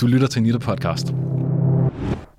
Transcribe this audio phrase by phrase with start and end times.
[0.00, 1.14] Du lytter til Nita Podcast.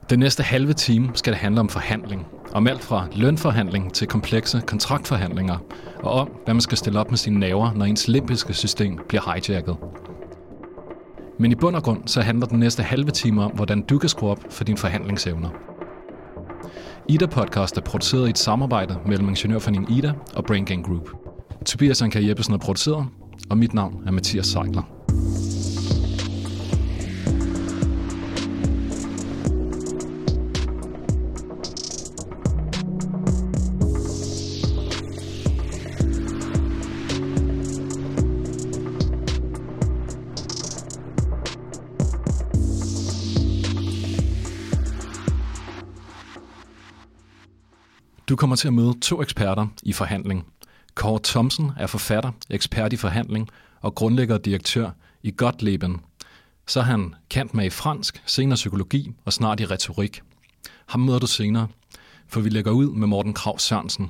[0.09, 2.25] Den næste halve time skal det handle om forhandling.
[2.53, 5.57] Om alt fra lønforhandling til komplekse kontraktforhandlinger.
[6.03, 9.33] Og om, hvad man skal stille op med sine naver, når ens limbiske system bliver
[9.33, 9.77] hijacket.
[11.39, 14.09] Men i bund og grund så handler den næste halve time om, hvordan du kan
[14.09, 15.49] skrue op for dine forhandlingsevner.
[17.09, 21.09] Ida Podcast er produceret i et samarbejde mellem Ingeniørforeningen Ida og Brain Gang Group.
[21.65, 23.05] Tobias Anker Jeppesen er produceret,
[23.49, 24.96] og mit navn er Mathias Seigler.
[48.37, 50.45] Kommer til at møde to eksperter i forhandling.
[50.95, 53.49] Kåre Thomsen er forfatter, ekspert i forhandling
[53.81, 54.89] og grundlægger og direktør
[55.23, 56.01] i Gottleben.
[56.67, 60.21] Så er han kendt med i fransk, senere psykologi og snart i retorik.
[60.85, 61.67] Ham møder du senere,
[62.27, 64.09] for vi lægger ud med Morten Krav Sørensen.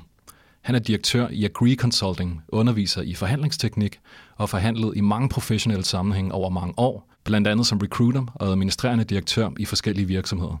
[0.60, 3.98] Han er direktør i Agree Consulting, underviser i forhandlingsteknik
[4.36, 8.48] og har forhandlet i mange professionelle sammenhænge over mange år, blandt andet som recruiter og
[8.48, 10.56] administrerende direktør i forskellige virksomheder.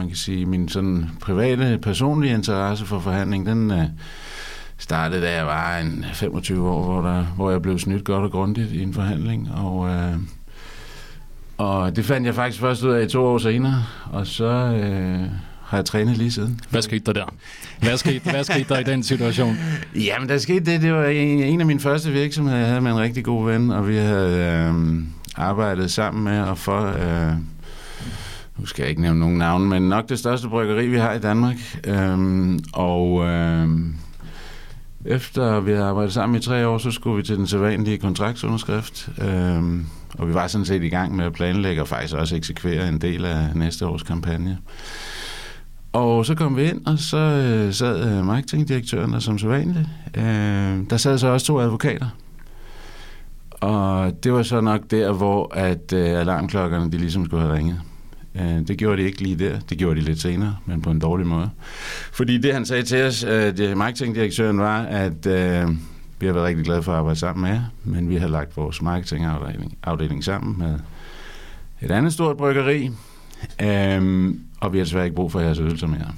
[0.00, 3.82] Man kan sige, min sådan private, personlige interesse for forhandling, den uh,
[4.78, 8.30] startede, da jeg var en 25 år, hvor, der, hvor jeg blev snydt godt og
[8.30, 9.50] grundigt i en forhandling.
[9.54, 10.14] Og, uh,
[11.56, 15.30] og det fandt jeg faktisk først ud af to år senere, og så uh,
[15.64, 16.60] har jeg trænet lige siden.
[16.70, 17.34] Hvad skete der der?
[17.80, 19.56] Hvad skete, hvad skete der i den situation?
[20.06, 20.82] Jamen, der skete det.
[20.82, 23.70] Det var en, en af mine første virksomheder, jeg havde med en rigtig god ven,
[23.70, 25.02] og vi havde uh,
[25.36, 26.88] arbejdet sammen med og for...
[26.88, 27.32] Uh,
[28.60, 31.18] nu skal jeg ikke nævne nogen navn, men nok det største bryggeri, vi har i
[31.18, 31.56] Danmark.
[31.86, 33.94] Øhm, og øhm,
[35.04, 39.08] efter vi havde arbejdet sammen i tre år, så skulle vi til den sædvanlige kontraktsunderskrift.
[39.22, 39.86] Øhm,
[40.18, 43.00] og vi var sådan set i gang med at planlægge og faktisk også eksekvere en
[43.00, 44.58] del af næste års kampagne.
[45.92, 49.88] Og så kom vi ind, og så øh, sad øh, marketingdirektøren der som sædvanligt.
[50.16, 52.06] Øh, der sad så også to advokater.
[53.50, 57.80] Og det var så nok der, hvor at øh, alarmklokkerne de ligesom skulle have ringet.
[58.34, 59.60] Øh, det gjorde de ikke lige der.
[59.60, 61.50] Det gjorde de lidt senere, men på en dårlig måde.
[62.12, 65.68] Fordi det, han sagde til os, øh, det marketingdirektøren, var, at øh,
[66.20, 68.56] vi har været rigtig glade for at arbejde sammen med jer, men vi har lagt
[68.56, 70.78] vores marketingafdeling afdeling sammen med
[71.80, 72.90] et andet stort bryggeri,
[73.62, 76.12] øh, og vi har desværre ikke brug for jeres ydelser mere.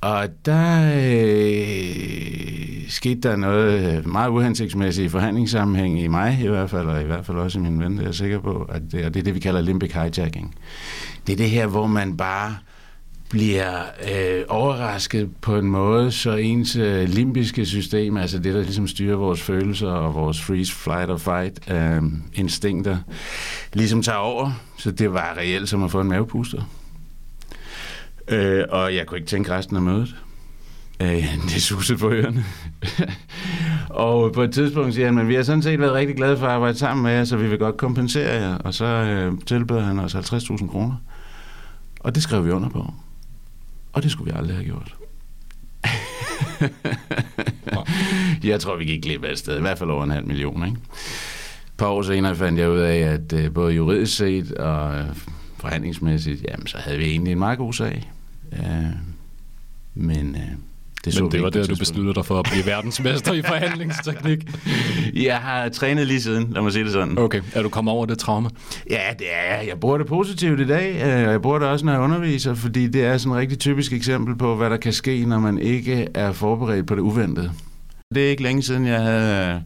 [0.00, 2.20] Og der øh,
[2.88, 7.26] skete der noget meget uhensigtsmæssigt i forhandlingssammenhæng i mig i hvert fald, og i hvert
[7.26, 9.24] fald også i min ven, det er jeg sikker på, at det, og det er
[9.24, 10.54] det, vi kalder limbic hijacking.
[11.26, 12.56] Det er det her, hvor man bare
[13.30, 18.88] bliver øh, overrasket på en måde, så ens øh, limbiske system, altså det, der ligesom
[18.88, 22.02] styrer vores følelser og vores freeze, flight og fight øh,
[22.34, 22.96] instinkter,
[23.72, 24.52] ligesom tager over.
[24.78, 26.62] Så det var reelt som at få en mavepuster.
[28.30, 30.16] Øh, og jeg kunne ikke tænke resten af mødet.
[31.02, 32.44] Øh, det susede på ørerne.
[34.06, 36.46] og på et tidspunkt siger han, men vi har sådan set været rigtig glade for
[36.46, 38.54] at arbejde sammen med jer, så vi vil godt kompensere jer.
[38.54, 40.96] Og så øh, tilbød han os 50.000 kroner.
[42.00, 42.94] Og det skrev vi under på.
[43.92, 44.94] Og det skulle vi aldrig have gjort.
[48.44, 49.58] jeg tror, vi gik glip af et sted.
[49.58, 50.64] I hvert fald over en halv million.
[50.64, 50.78] Ikke?
[51.66, 55.04] Et par år senere fandt jeg ud af, at øh, både juridisk set og øh,
[55.56, 58.10] forhandlingsmæssigt, jamen, så havde vi egentlig en meget god sag.
[58.52, 58.86] Øh,
[59.94, 60.42] men øh,
[61.04, 64.38] det, så Men det var der, du besluttede dig for at blive verdensmester i forhandlingsteknik?
[65.28, 67.18] Jeg har trænet lige siden, lad mig sige det sådan.
[67.18, 68.50] Okay, er du kommet over det traume?
[68.90, 71.84] Ja, det er Jeg bruger det positivt i dag, øh, og jeg bruger det også,
[71.84, 74.92] når jeg underviser, fordi det er sådan et rigtig typisk eksempel på, hvad der kan
[74.92, 77.52] ske, når man ikke er forberedt på det uventede.
[78.14, 79.60] Det er ikke længe siden, jeg havde øh,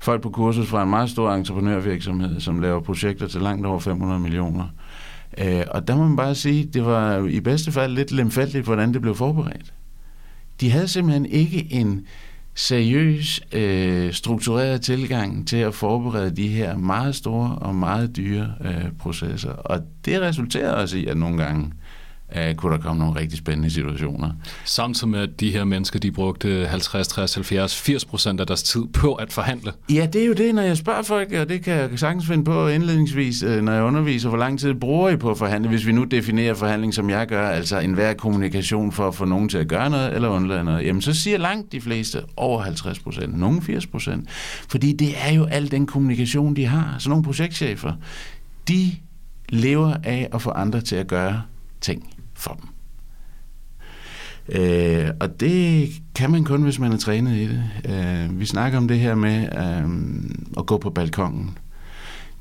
[0.00, 4.20] folk på kursus fra en meget stor entreprenørvirksomhed, som laver projekter til langt over 500
[4.20, 4.64] millioner.
[5.38, 8.94] Øh, og der må man bare sige, det var i bedste fald lidt lemfældigt, hvordan
[8.94, 9.72] det blev forberedt.
[10.60, 12.06] De havde simpelthen ikke en
[12.54, 18.92] seriøs, øh, struktureret tilgang til at forberede de her meget store og meget dyre øh,
[18.98, 19.52] processer.
[19.52, 21.72] Og det resulterede også i, at nogle gange
[22.36, 24.30] uh, kunne der komme nogle rigtig spændende situationer.
[24.64, 28.62] Samtidig med, at de her mennesker, de brugte 50, 60, 70, 80 procent af deres
[28.62, 29.72] tid på at forhandle.
[29.90, 32.44] Ja, det er jo det, når jeg spørger folk, og det kan jeg sagtens finde
[32.44, 35.86] på indledningsvis, øh, når jeg underviser, hvor lang tid bruger I på at forhandle, hvis
[35.86, 39.58] vi nu definerer forhandling, som jeg gør, altså enhver kommunikation for at få nogen til
[39.58, 43.38] at gøre noget eller undlade noget, jamen så siger langt de fleste over 50 procent,
[43.38, 44.30] nogle 80 procent,
[44.68, 46.96] fordi det er jo al den kommunikation, de har.
[46.98, 47.92] Så nogle projektchefer,
[48.68, 48.90] de
[49.48, 51.42] lever af at få andre til at gøre
[51.80, 52.11] ting
[52.42, 52.68] for dem.
[54.48, 57.64] Øh, og det kan man kun, hvis man er trænet i det.
[57.88, 59.90] Øh, vi snakker om det her med øh,
[60.58, 61.58] at gå på balkongen.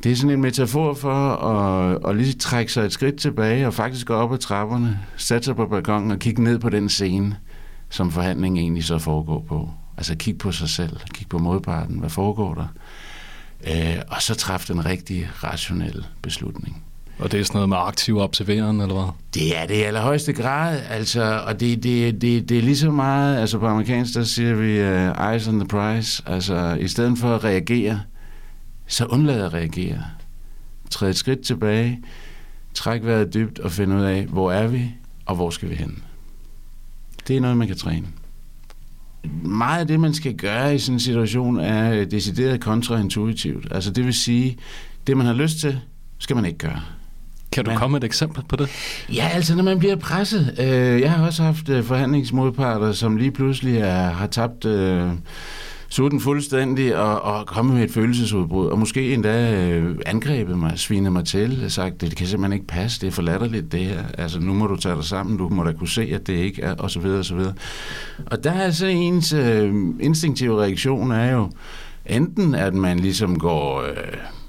[0.04, 3.74] Det er sådan en metafor for at, at lige trække sig et skridt tilbage og
[3.74, 7.38] faktisk gå op ad trapperne, sætte sig på balkongen og kigge ned på den scene,
[7.90, 9.70] som forhandlingen egentlig så foregår på.
[9.98, 12.68] Altså kigge på sig selv, kigge på modparten, hvad foregår der?
[13.68, 16.84] Øh, og så træffe den rigtige, rationelle beslutning.
[17.20, 19.14] Og det er sådan noget med aktiv observeren, eller hvad?
[19.34, 22.92] Det er det i allerhøjeste grad, altså, og det, det, det, det er lige så
[22.92, 27.18] meget, altså på amerikansk, der siger vi uh, eyes on the prize, altså i stedet
[27.18, 28.02] for at reagere,
[28.88, 30.04] så undlad at reagere.
[30.90, 32.00] Træd et skridt tilbage,
[32.74, 34.92] træk vejret dybt og finde ud af, hvor er vi,
[35.26, 36.04] og hvor skal vi hen.
[37.28, 38.08] Det er noget, man kan træne.
[39.44, 43.68] Meget af det, man skal gøre i sådan en situation, er øh, decideret kontraintuitivt.
[43.72, 44.58] Altså det vil sige,
[45.08, 45.80] det man har lyst til,
[46.18, 46.82] skal man ikke gøre.
[47.52, 48.70] Kan du komme med et eksempel på det?
[49.14, 50.56] Ja, altså når man bliver presset.
[50.60, 55.10] Øh, jeg har også haft øh, forhandlingsmodparter, som lige pludselig er, har tabt øh,
[55.90, 61.12] sutten fuldstændig og, og kommet med et følelsesudbrud, og måske endda øh, angrebet mig, svinet
[61.12, 64.04] mig til, og sagt, det kan simpelthen ikke passe, det er for latterligt det her,
[64.18, 66.62] altså nu må du tage dig sammen, du må da kunne se, at det ikke
[66.62, 67.54] er, og så videre, og så videre.
[68.26, 71.52] Og der er så ens øh, instinktive reaktion er jo,
[72.06, 73.82] enten at man ligesom går...
[73.82, 74.41] Øh,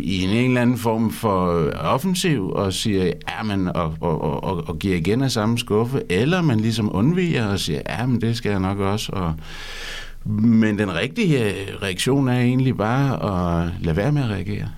[0.00, 4.78] i en, eller anden form for offensiv og siger, ja, men, og, og, og, og
[4.78, 8.50] giver igen af samme skuffe, eller man ligesom undviger og siger, ja, men det skal
[8.50, 9.12] jeg nok også.
[9.12, 9.34] Og,
[10.32, 14.68] men den rigtige reaktion er egentlig bare at lade være med at reagere.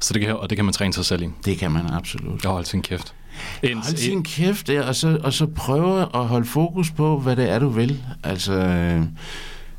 [0.00, 1.28] Så det kan, og det kan man træne sig selv i?
[1.44, 2.46] Det kan man absolut.
[2.46, 3.14] Og holde sin kæft.
[3.62, 7.50] Hold sin kæft, ja, og, så, og så prøve at holde fokus på, hvad det
[7.50, 8.02] er, du vil.
[8.22, 8.52] Altså,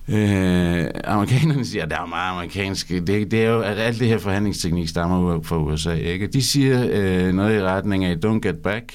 [0.10, 3.00] Øh, amerikanerne siger, at der er meget amerikanske.
[3.00, 5.94] Det, det er jo, at alt det her forhandlingsteknik stammer fra USA.
[5.94, 6.28] Ikke?
[6.28, 8.94] De siger øh, noget i retning af, don't get back,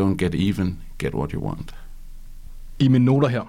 [0.00, 1.74] don't get even, get what you want.
[2.78, 3.42] I mine noter her,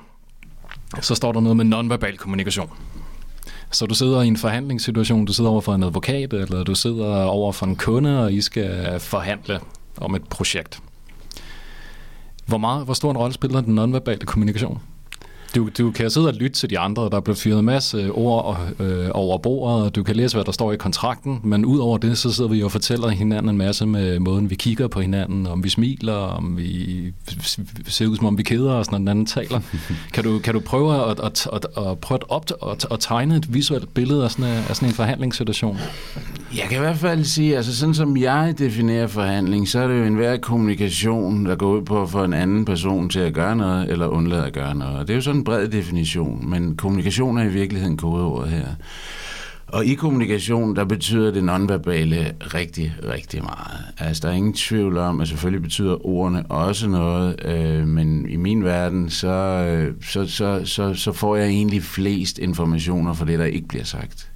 [1.01, 2.69] så står der noget med nonverbal kommunikation.
[3.71, 7.23] Så du sidder i en forhandlingssituation, du sidder over for en advokat, eller du sidder
[7.23, 9.59] over for en kunde, og I skal forhandle
[9.97, 10.79] om et projekt.
[12.45, 14.81] Hvor, meget, hvor stor en rolle spiller den nonverbale kommunikation?
[15.55, 18.59] Du, du kan sidde og lytte til de andre, der bliver fyret en masse ord
[18.79, 21.97] øh, over bordet, og du kan læse, hvad der står i kontrakten, men ud over
[21.97, 25.47] det, så sidder vi og fortæller hinanden en masse med måden, vi kigger på hinanden,
[25.47, 27.13] om vi smiler, om vi
[27.87, 29.59] ser ud, som om vi keder os, når den anden taler.
[30.13, 33.35] kan, du, kan du prøve at, at, at, at, prøve at, op, at, at tegne
[33.35, 35.77] et visuelt billede af sådan, en, af sådan en forhandlingssituation?
[36.57, 39.99] Jeg kan i hvert fald sige, altså sådan som jeg definerer forhandling, så er det
[39.99, 43.55] jo enhver kommunikation, der går ud på at få en anden person til at gøre
[43.55, 44.99] noget, eller undlade at gøre noget.
[44.99, 48.67] Og det er jo sådan en bred definition, men kommunikation er i virkeligheden kodeordet her.
[49.67, 53.85] Og i kommunikation, der betyder det nonverbale rigtig, rigtig meget.
[53.97, 58.35] Altså, der er ingen tvivl om, at selvfølgelig betyder ordene også noget, øh, men i
[58.35, 63.39] min verden, så, øh, så, så, så, så får jeg egentlig flest informationer for det,
[63.39, 64.30] der ikke bliver sagt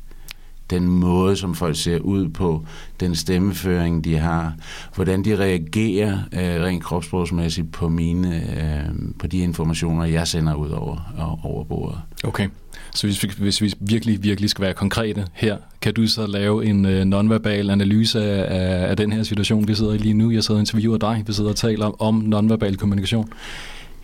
[0.69, 2.65] den måde, som folk ser ud på,
[3.00, 4.53] den stemmeføring, de har,
[4.95, 10.69] hvordan de reagerer øh, rent kropsprogsmæssigt på mine, øh, på de informationer, jeg sender ud
[10.69, 12.00] over, over bordet.
[12.23, 12.47] Okay,
[12.95, 16.65] så hvis vi, hvis vi virkelig, virkelig skal være konkrete her, kan du så lave
[16.65, 20.31] en øh, nonverbal analyse af, af den her situation, vi sidder i lige nu?
[20.31, 23.29] Jeg sidder og interviewer dig, vi sidder og taler om nonverbal kommunikation.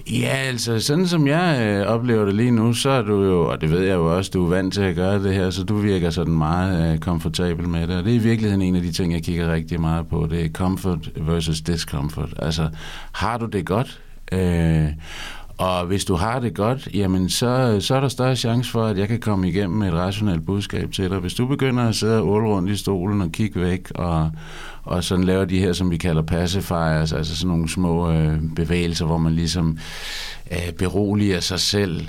[0.09, 3.61] Ja, altså sådan som jeg øh, oplever det lige nu, så er du jo, og
[3.61, 5.75] det ved jeg jo også, du er vant til at gøre det her, så du
[5.75, 7.97] virker sådan meget øh, komfortabel med det.
[7.97, 10.27] Og det er i virkeligheden en af de ting, jeg kigger rigtig meget på.
[10.29, 12.33] Det er comfort versus discomfort.
[12.39, 12.69] Altså,
[13.11, 14.01] har du det godt?
[14.31, 14.87] Øh,
[15.57, 18.97] og hvis du har det godt, jamen så, så er der større chance for, at
[18.97, 21.19] jeg kan komme igennem med et rationelt budskab til dig.
[21.19, 24.31] Hvis du begynder at sidde og rundt i stolen og kigge væk og,
[24.83, 29.05] og sådan laver de her, som vi kalder pacifiers, altså sådan nogle små øh, bevægelser,
[29.05, 29.77] hvor man ligesom
[30.51, 32.01] øh, beroliger sig selv,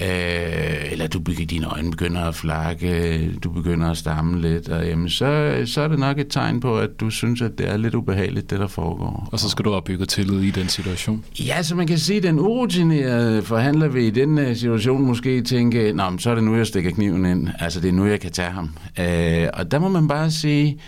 [0.00, 4.86] øh, eller du bygger dine øjne begynder at flakke, du begynder at stamme lidt, og
[4.86, 7.76] jamen, så, så er det nok et tegn på, at du synes, at det er
[7.76, 9.28] lidt ubehageligt, det der foregår.
[9.32, 11.24] Og så skal du opbygge tillid i den situation?
[11.40, 15.92] Ja, så man kan sige, at den urutinerede forhandler vil i den situation måske tænke,
[15.92, 18.32] Nå, så er det nu, jeg stikker kniven ind, altså det er nu, jeg kan
[18.32, 18.70] tage ham.
[19.00, 20.78] Øh, og der må man bare sige,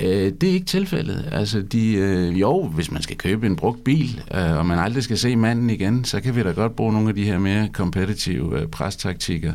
[0.00, 1.28] Øh, det er ikke tilfældet.
[1.32, 5.02] Altså, de, øh, jo, hvis man skal købe en brugt bil, øh, og man aldrig
[5.02, 7.68] skal se manden igen, så kan vi da godt bruge nogle af de her mere
[7.68, 9.52] kompetitive øh, prestaktikker.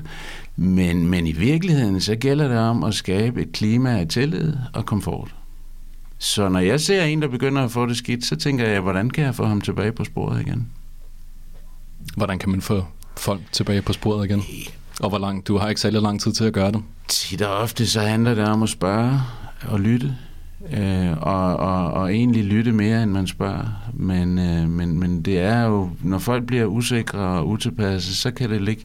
[0.56, 4.86] Men, men i virkeligheden, så gælder det om at skabe et klima af tillid og
[4.86, 5.36] komfort.
[6.18, 9.10] Så når jeg ser en, der begynder at få det skidt, så tænker jeg, hvordan
[9.10, 10.68] kan jeg få ham tilbage på sporet igen?
[12.16, 12.86] Hvordan kan man få
[13.18, 14.44] folk tilbage på sporet igen?
[15.00, 15.48] Og hvor langt?
[15.48, 16.82] Du har ikke særlig lang tid til at gøre det.
[17.08, 19.20] Tit og ofte så handler det om at spørge
[19.68, 20.16] og lytte
[20.72, 23.92] øh, og, og, og egentlig lytte mere, end man spørger.
[23.94, 28.50] men, øh, men, men det er jo, når folk bliver usikre og utilpasse, så kan
[28.50, 28.84] det ligge,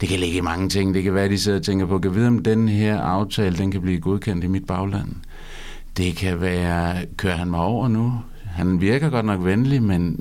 [0.00, 0.94] det kan ligge i mange ting.
[0.94, 3.58] Det kan være, at de sidder og tænker på, kan vide, om den her aftale,
[3.58, 5.08] den kan blive godkendt i mit bagland.
[5.96, 8.12] Det kan være, kører han mig over nu?
[8.44, 10.16] Han virker godt nok venlig, men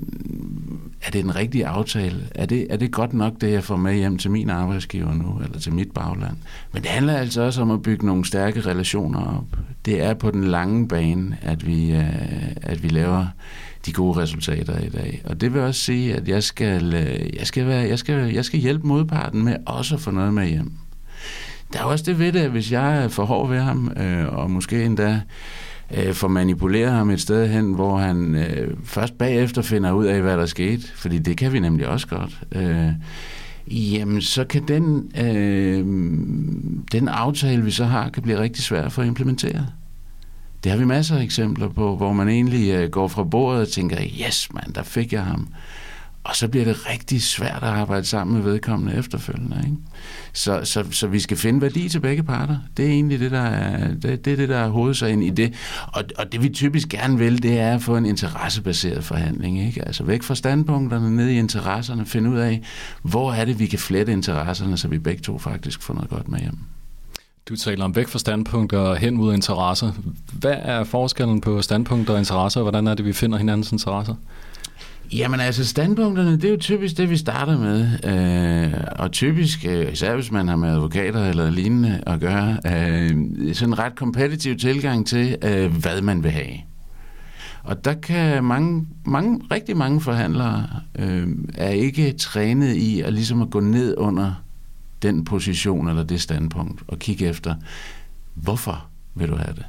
[1.01, 2.27] er det en rigtig aftale?
[2.35, 5.41] Er det, er det godt nok, det jeg får med hjem til min arbejdsgiver nu,
[5.43, 6.37] eller til mit bagland?
[6.73, 9.59] Men det handler altså også om at bygge nogle stærke relationer op.
[9.85, 13.25] Det er på den lange bane, at vi, øh, at vi laver
[13.85, 15.21] de gode resultater i dag.
[15.25, 18.45] Og det vil også sige, at jeg skal, øh, jeg skal, være, jeg skal, jeg
[18.45, 20.71] skal hjælpe modparten med også at få noget med hjem.
[21.73, 24.33] Der er også det ved det, at hvis jeg er for hård ved ham, øh,
[24.33, 25.21] og måske endda
[25.97, 30.21] øh, får manipuleret ham et sted hen, hvor han øh, først bagefter finder ud af,
[30.21, 32.91] hvad der skete, fordi det kan vi nemlig også godt, øh,
[33.67, 35.85] jamen så kan den, øh,
[36.91, 39.65] den aftale, vi så har, kan blive rigtig svær for at implementere.
[40.63, 43.67] Det har vi masser af eksempler på, hvor man egentlig øh, går fra bordet og
[43.67, 45.47] tænker, yes mand, der fik jeg ham.
[46.23, 49.61] Og så bliver det rigtig svært at arbejde sammen med vedkommende efterfølgende.
[49.65, 49.77] Ikke?
[50.33, 52.57] Så, så, så vi skal finde værdi til begge parter.
[52.77, 55.53] Det er egentlig det, der er, det, det, er det, der er hovedsagen i det.
[55.87, 59.67] Og, og det vi typisk gerne vil, det er at få en interessebaseret forhandling.
[59.67, 59.85] Ikke?
[59.87, 62.61] Altså væk fra standpunkterne, ned i interesserne, finde ud af,
[63.01, 66.27] hvor er det, vi kan flette interesserne, så vi begge to faktisk får noget godt
[66.27, 66.57] med hjem.
[67.49, 69.91] Du taler om væk fra standpunkter og hen mod interesser.
[70.33, 74.15] Hvad er forskellen på standpunkter og interesser, og hvordan er det, vi finder hinandens interesser?
[75.13, 77.89] Jamen altså, standpunkterne, det er jo typisk det, vi starter med.
[78.03, 83.09] Øh, og typisk, øh, især hvis man har med advokater eller lignende at gøre, øh,
[83.53, 86.57] sådan en ret kompetitiv tilgang til, øh, hvad man vil have.
[87.63, 93.41] Og der kan mange, mange rigtig mange forhandlere øh, er ikke trænet i at ligesom
[93.41, 94.43] at gå ned under
[95.01, 97.55] den position eller det standpunkt og kigge efter,
[98.33, 98.85] hvorfor
[99.15, 99.65] vil du have det?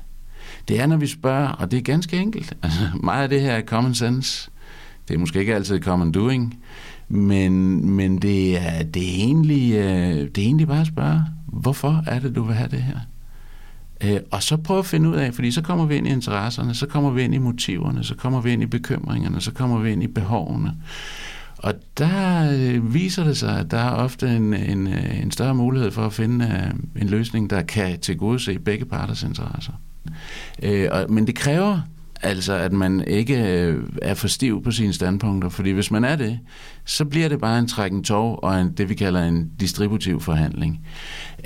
[0.69, 2.57] Det er, når vi spørger, og det er ganske enkelt.
[2.63, 4.50] Altså, meget af det her er common sense.
[5.11, 6.59] Det er måske ikke altid common doing,
[7.09, 12.03] men, men det, er, det, er egentlig, øh, det er egentlig bare at spørge, hvorfor
[12.07, 12.99] er det, du vil have det her?
[14.05, 16.75] Øh, og så prøve at finde ud af, fordi så kommer vi ind i interesserne,
[16.75, 19.93] så kommer vi ind i motiverne, så kommer vi ind i bekymringerne, så kommer vi
[19.93, 20.75] ind i behovene.
[21.57, 25.55] Og der øh, viser det sig, at der er ofte en, en, øh, en større
[25.55, 29.73] mulighed for at finde øh, en løsning, der kan tilgodese begge parters interesser.
[31.09, 31.81] Men det kræver
[32.23, 36.17] Altså, at man ikke øh, er for stiv på sine standpunkter, fordi hvis man er
[36.17, 36.39] det,
[36.85, 40.81] så bliver det bare en trækken tog og en, det, vi kalder en distributiv forhandling.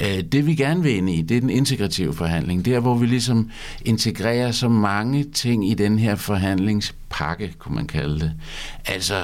[0.01, 2.65] Øh, det, vi gerne vil ind i, det er den integrative forhandling.
[2.65, 3.51] Det er, hvor vi ligesom
[3.85, 8.33] integrerer så mange ting i den her forhandlingspakke, kunne man kalde det.
[8.87, 9.15] Altså,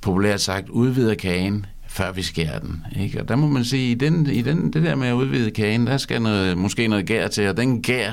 [0.00, 2.84] populært sagt, udvider kagen, før vi skærer den.
[3.00, 3.20] Ikke?
[3.20, 5.86] Og der må man sige, i, den, i den, det der med at udvide kagen,
[5.86, 8.12] der skal noget, måske noget gær til, og den gær,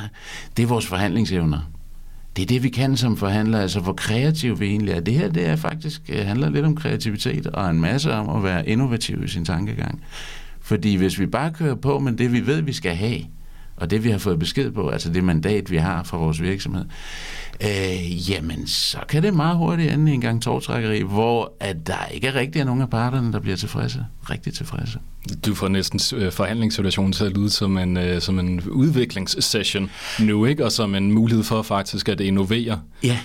[0.57, 1.59] det er vores forhandlingsevner
[2.35, 4.99] det er det, vi kan som forhandlere, altså hvor kreative vi egentlig er.
[4.99, 8.43] Det her, det er faktisk, øh, handler lidt om kreativitet og en masse om at
[8.43, 10.03] være innovativ i sin tankegang.
[10.61, 13.19] Fordi hvis vi bare kører på med det, vi ved, vi skal have,
[13.81, 16.85] og det, vi har fået besked på, altså det mandat, vi har fra vores virksomhed,
[17.63, 22.05] øh, jamen, så kan det meget hurtigt ende i en gang tårtrækkeri, hvor at der
[22.13, 24.05] ikke er rigtig nogen af parterne, der bliver tilfredse.
[24.29, 24.99] Rigtig tilfredse.
[25.45, 30.45] Du får næsten øh, forhandlingssituationen til at lyde som en, øh, som en udviklingssession nu,
[30.45, 30.65] ikke?
[30.65, 32.81] Og som en mulighed for faktisk at innovere.
[33.03, 33.17] Ja,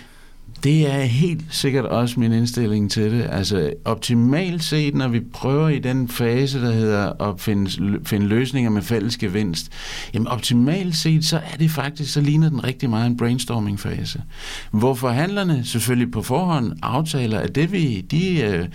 [0.65, 3.27] det er helt sikkert også min indstilling til det.
[3.31, 8.71] Altså optimalt set, når vi prøver i den fase, der hedder at finde, finde løsninger
[8.71, 9.73] med fælles gevinst,
[10.15, 14.23] jamen optimalt set, så er det faktisk, så ligner den rigtig meget en brainstorming-fase.
[14.71, 18.67] Hvor forhandlerne selvfølgelig på forhånd aftaler, at det vi, de, øh,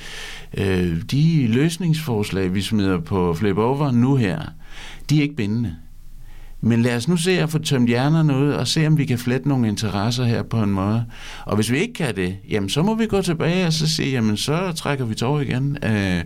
[0.58, 4.42] øh de løsningsforslag, vi smider på flip over nu her,
[5.10, 5.76] de er ikke bindende.
[6.62, 9.18] Men lad os nu se at få tømt hjernerne ud, og se om vi kan
[9.18, 11.06] flette nogle interesser her på en måde.
[11.46, 14.12] Og hvis vi ikke kan det, jamen så må vi gå tilbage og så sige,
[14.12, 15.78] jamen så trækker vi tår igen.
[15.84, 16.24] Øh.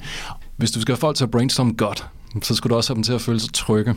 [0.58, 2.06] Hvis du skal have folk til at brainstorme godt,
[2.42, 3.96] så skal du også have dem til at føle sig trygge.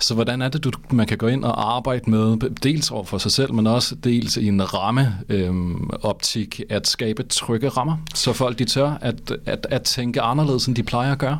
[0.00, 3.18] Så hvordan er det, du, man kan gå ind og arbejde med, dels over for
[3.18, 8.58] sig selv, men også dels i en rammeoptik, øhm, at skabe trygge rammer, så folk
[8.58, 11.38] de tør at, at, at tænke anderledes, end de plejer at gøre?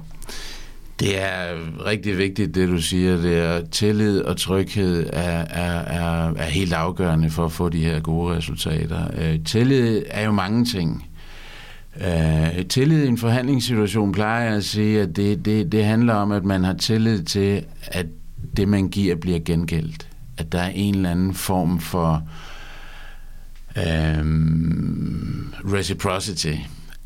[1.00, 1.54] Det er
[1.86, 3.16] rigtig vigtigt, det du siger.
[3.16, 7.84] Det er tillid og tryghed er, er, er, er helt afgørende for at få de
[7.84, 9.08] her gode resultater.
[9.18, 11.06] Øh, tillid er jo mange ting.
[12.00, 16.32] Øh, tillid i en forhandlingssituation plejer jeg at sige, at det, det, det handler om,
[16.32, 18.06] at man har tillid til, at
[18.56, 20.08] det, man giver, bliver gengældt.
[20.38, 22.28] At der er en eller anden form for
[23.76, 24.24] øh,
[25.72, 26.54] reciprocity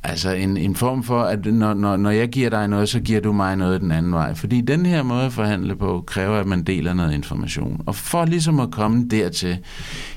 [0.02, 3.21] Altså en, en form for, at når, når, når jeg giver dig noget, så giver
[3.21, 4.35] du mig noget den anden vej.
[4.35, 7.83] Fordi den her måde at forhandle på, kræver, at man deler noget information.
[7.87, 9.59] Og for ligesom at komme dertil,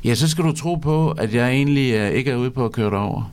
[0.04, 2.72] ja, så skal du tro på, at jeg egentlig øh, ikke er ude på at
[2.72, 3.32] køre dig over.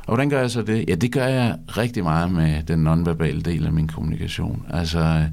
[0.00, 0.84] Og hvordan gør jeg så det?
[0.88, 4.66] Ja, det gør jeg rigtig meget med den nonverbale del af min kommunikation.
[4.70, 5.24] Altså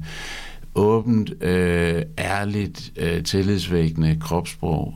[0.74, 4.94] åbent, øh, ærligt, øh, tillidsvækkende kropssprog.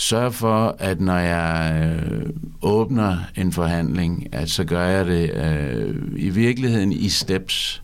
[0.00, 2.30] Sørg for, at når jeg øh,
[2.62, 7.82] åbner en forhandling, at så gør jeg det øh, i virkeligheden i steps.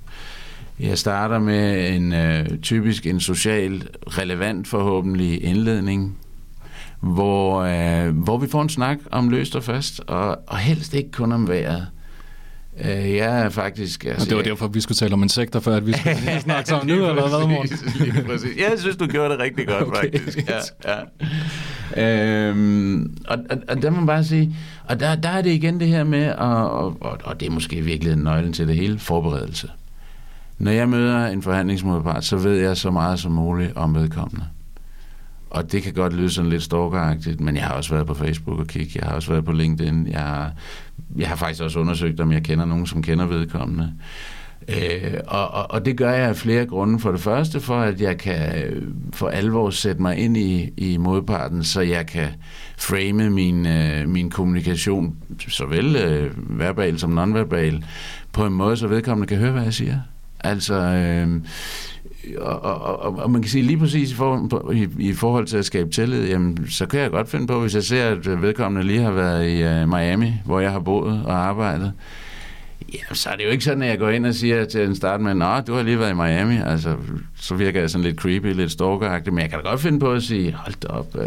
[0.80, 6.18] Jeg starter med en øh, typisk en social relevant forhåbentlig indledning,
[7.00, 11.10] hvor, øh, hvor vi får en snak om løst og fast, og, og helst ikke
[11.10, 11.86] kun om vejret.
[12.84, 14.04] Øh, jeg er faktisk...
[14.04, 16.68] Altså, og det var derfor, vi skulle tale om insekter, før at vi skulle snakke
[16.68, 17.78] sammen nu, eller hvad, Morten?
[18.26, 18.56] præcis.
[18.56, 20.00] Jeg synes, du gjorde det rigtig godt, okay.
[20.00, 20.48] faktisk.
[20.48, 21.00] Ja, ja.
[21.96, 25.80] Øhm, og, og, og der må man bare sige, og der, der er det igen
[25.80, 28.98] det her med, og, og, og, og det er måske virkelig nøglen til det hele,
[28.98, 29.68] forberedelse.
[30.58, 34.44] Når jeg møder en forhandlingsmodpart, så ved jeg så meget som muligt om vedkommende.
[35.50, 38.58] Og det kan godt lyde sådan lidt stalkeragtigt, men jeg har også været på Facebook
[38.58, 40.52] og kigge, jeg har også været på LinkedIn, jeg har,
[41.16, 43.92] jeg har faktisk også undersøgt, om jeg kender nogen, som kender vedkommende.
[44.68, 46.98] Øh, og, og, og det gør jeg af flere grunde.
[46.98, 48.82] For det første, for at jeg kan øh,
[49.12, 52.28] for alvor sætte mig ind i, i modparten, så jeg kan
[52.78, 55.16] frame min, øh, min kommunikation,
[55.48, 57.84] såvel øh, verbal som nonverbal,
[58.32, 60.00] på en måde, så vedkommende kan høre, hvad jeg siger.
[60.40, 61.40] Altså, øh,
[62.38, 65.56] og, og, og, og man kan sige lige præcis i, for, i, i forhold til
[65.56, 68.86] at skabe tillid, jamen, så kan jeg godt finde på, hvis jeg ser, at vedkommende
[68.86, 71.92] lige har været i uh, Miami, hvor jeg har boet og arbejdet,
[72.94, 74.96] Ja, så er det jo ikke sådan, at jeg går ind og siger til en
[74.96, 76.56] start med, Nå, du har lige været i Miami.
[76.64, 76.96] Altså,
[77.36, 80.12] så virker jeg sådan lidt creepy, lidt stalkeragtig, men jeg kan da godt finde på
[80.12, 81.22] at sige, hold da op, uh,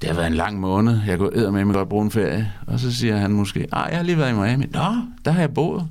[0.00, 2.52] det har været en lang måned, jeg går æder med mig godt bruge en ferie.
[2.66, 4.66] Og så siger han måske, ah, jeg har lige været i Miami.
[4.72, 5.88] Nå, der har jeg boet.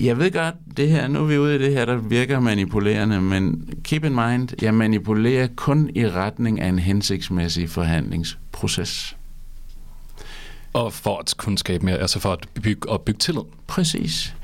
[0.00, 3.20] Jeg ved godt, det her, nu er vi ude i det her, der virker manipulerende,
[3.20, 9.16] men keep in mind, jeg manipulerer kun i retning af en hensigtsmæssig forhandlingsproces.
[10.72, 13.42] Og for at kunne skabe mere, altså for at bygge, og bygge tillid.
[13.66, 14.34] Præcis.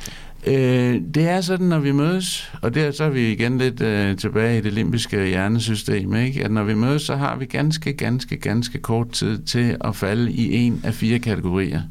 [0.46, 4.16] Øh, det er sådan, når vi mødes, og der så er vi igen lidt øh,
[4.16, 6.44] tilbage i det limbiske hjernesystem, ikke?
[6.44, 10.32] at når vi mødes, så har vi ganske, ganske, ganske kort tid til at falde
[10.32, 11.82] i en af fire kategorier.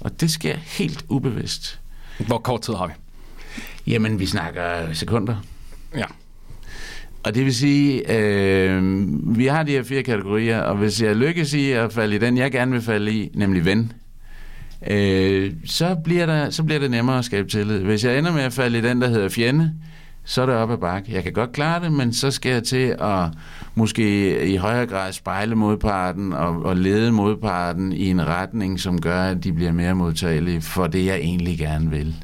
[0.00, 1.80] Og det sker helt ubevidst.
[2.26, 2.92] Hvor kort tid har vi?
[3.86, 5.36] Jamen, vi snakker sekunder.
[5.96, 6.04] Ja.
[7.28, 8.82] Og det vil sige, øh,
[9.38, 12.36] vi har de her fire kategorier, og hvis jeg lykkes i at falde i den,
[12.36, 13.92] jeg gerne vil falde i, nemlig ven,
[14.90, 17.78] øh, så, bliver der, så bliver det nemmere at skabe tillid.
[17.78, 19.72] Hvis jeg ender med at falde i den, der hedder fjende,
[20.24, 21.12] så er det op ad bakke.
[21.12, 23.28] Jeg kan godt klare det, men så skal jeg til at
[23.74, 29.22] måske i højere grad spejle modparten og, og lede modparten i en retning, som gør,
[29.22, 32.14] at de bliver mere modtagelige for det, jeg egentlig gerne vil.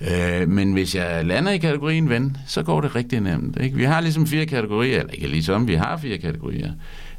[0.00, 3.56] Øh, men hvis jeg lander i kategorien ven, så går det rigtig nemt.
[3.60, 3.76] Ikke?
[3.76, 6.72] Vi har ligesom fire kategorier, eller ikke ligesom, vi har fire kategorier.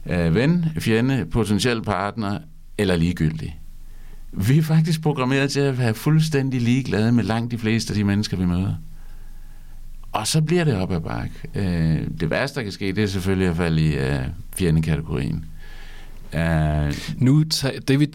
[0.09, 2.39] Øh, ven, fjende, potentiel partner
[2.77, 3.59] eller ligegyldig.
[4.31, 8.03] Vi er faktisk programmeret til at være fuldstændig ligeglade med langt de fleste af de
[8.03, 8.75] mennesker, vi møder.
[10.11, 11.33] Og så bliver det op ad bakke.
[11.55, 14.19] Øh, det værste, der kan ske, det er selvfølgelig at falde i øh,
[14.55, 15.45] fjendekategorien.
[16.33, 17.43] Uh, nu,
[17.87, 18.07] det vi,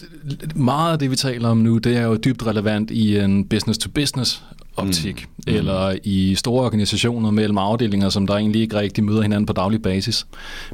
[0.55, 4.44] meget af det, vi taler om nu, det er jo dybt relevant i en business-to-business
[4.77, 5.55] optik, mm.
[5.55, 9.83] eller i store organisationer mellem afdelinger, som der egentlig ikke rigtig møder hinanden på daglig
[9.83, 10.27] basis.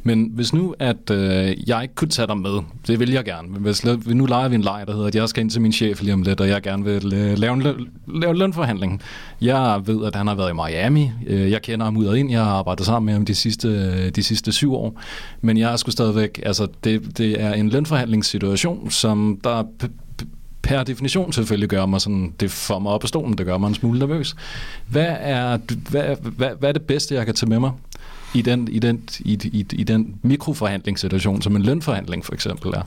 [0.03, 3.47] Men hvis nu, at øh, jeg ikke kunne tage dig med, det vil jeg gerne,
[3.47, 5.71] men hvis nu leger vi en leg, der hedder, at jeg skal ind til min
[5.71, 9.01] chef lige om lidt, og jeg gerne vil øh, lave en, løn, lave en lønforhandling.
[9.41, 12.31] Jeg ved, at han har været i Miami, øh, jeg kender ham ud og ind,
[12.31, 15.01] jeg har arbejdet sammen med ham de sidste, de sidste syv år,
[15.41, 19.63] men jeg er sgu stadigvæk, altså det, det er en lønforhandlingssituation, som der
[20.73, 23.67] per definition selvfølgelig gør mig sådan, det får mig op af stolen, det gør mig
[23.67, 24.35] en smule nervøs.
[24.87, 25.57] Hvad er,
[25.89, 27.71] hvad, hvad, hvad er det bedste, jeg kan tage med mig
[28.33, 32.81] i den, i den, i, i, i den mikroforhandlingssituation, som en lønforhandling for eksempel er?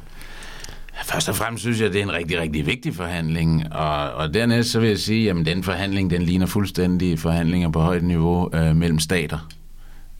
[1.04, 4.34] Først og fremmest synes jeg, at det er en rigtig, rigtig vigtig forhandling, og, og
[4.34, 8.50] dernæst så vil jeg sige, at den forhandling, den ligner fuldstændig forhandlinger på højt niveau
[8.54, 9.48] øh, mellem stater.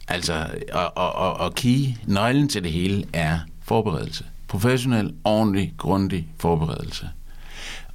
[0.08, 4.24] Altså, og, og, og, og key, nøglen til det hele er forberedelse.
[4.48, 7.08] Professionel, ordentlig, grundig forberedelse.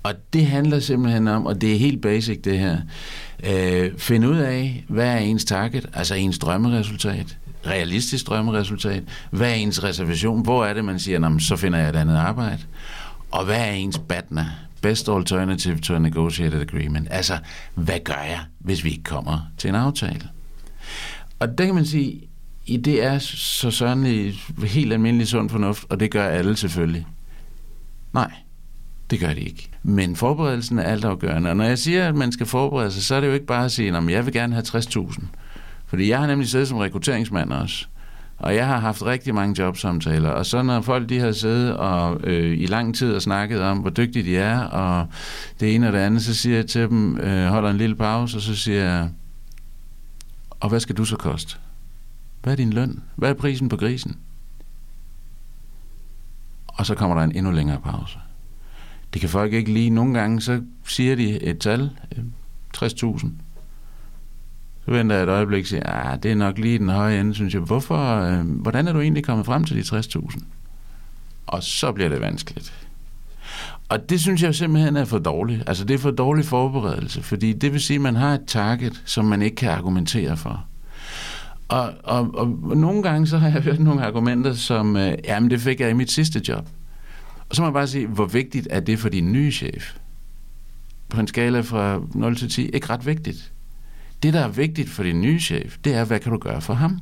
[0.04, 2.78] Og det handler simpelthen om, og det er helt basic det her,
[3.50, 7.38] øh, finde ud af, hvad er ens target, altså ens drømmeresultat,
[7.68, 11.96] realistisk drømmeresultat, hvad er ens reservation, hvor er det, man siger, så finder jeg et
[11.96, 12.62] andet arbejde,
[13.32, 14.46] og hvad er ens BATNA,
[14.82, 17.38] Best Alternative to a Negotiated Agreement, altså
[17.76, 20.30] hvad gør jeg, hvis vi ikke kommer til en aftale?
[21.40, 22.22] Og der kan man sige,
[22.66, 24.34] i det er så sådan
[24.64, 27.06] helt almindelig sund fornuft, og det gør alle selvfølgelig.
[28.14, 28.32] Nej,
[29.12, 29.70] det gør de ikke.
[29.84, 31.50] Men forberedelsen er altafgørende.
[31.50, 33.66] Og når jeg siger, at man skal forberede sig, så er det jo ikke bare
[33.66, 35.26] at sige, at jeg vil gerne have 60.000.
[35.86, 37.86] Fordi jeg har nemlig siddet som rekrutteringsmand også.
[38.38, 42.20] Og jeg har haft rigtig mange jobsamtaler, og så når folk de har siddet og
[42.24, 45.08] øh, i lang tid og snakket om, hvor dygtige de er, og
[45.60, 48.38] det ene og det andet, så siger jeg til dem, øh, holder en lille pause,
[48.38, 49.10] og så siger jeg,
[50.60, 51.56] og hvad skal du så koste?
[52.44, 53.04] Hvad er din løn?
[53.16, 54.18] Hvad er prisen på grisen?
[56.68, 58.20] Og så kommer der en endnu længere pause.
[59.14, 59.90] Det kan folk ikke lige.
[59.90, 62.24] Nogle gange så siger de et tal, øh,
[62.78, 63.28] 60.000.
[64.86, 67.34] Så venter jeg et øjeblik og siger, ah, det er nok lige den høje ende,
[67.34, 67.62] synes jeg.
[67.62, 70.44] Hvorfor, øh, hvordan er du egentlig kommet frem til de 60.000?
[71.48, 72.74] Og så bliver det vanskeligt.
[73.90, 75.64] Og det synes jeg simpelthen er for dårligt.
[75.68, 79.02] Altså det er for dårlig forberedelse, fordi det vil sige, at man har et target,
[79.06, 80.66] som man ikke kan argumentere for.
[81.68, 85.62] Og, og, og nogle gange så har jeg hørt nogle argumenter som, øh, jamen det
[85.62, 86.68] fik jeg i mit sidste job.
[87.52, 89.94] Og så må jeg bare sige, hvor vigtigt er det for din nye chef?
[91.10, 93.52] På en skala fra 0 til 10, ikke ret vigtigt.
[94.24, 96.74] Det, der er vigtigt for din nye chef, det er, hvad kan du gøre for
[96.74, 97.00] ham?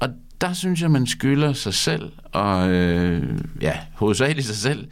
[0.00, 0.08] Og
[0.40, 4.88] der synes jeg, man skylder sig selv, og øh, ja, hovedsageligt sig selv,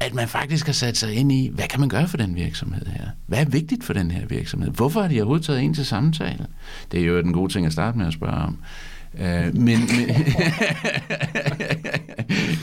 [0.00, 2.86] at man faktisk har sat sig ind i, hvad kan man gøre for den virksomhed
[2.86, 3.08] her?
[3.26, 4.70] Hvad er vigtigt for den her virksomhed?
[4.70, 6.46] Hvorfor har de overhovedet taget en til samtale?
[6.92, 8.58] Det er jo den gode ting at starte med at spørge om.
[9.20, 9.78] Øh, men, men